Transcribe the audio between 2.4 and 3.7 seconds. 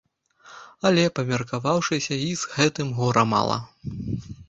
з гэтым гора мала.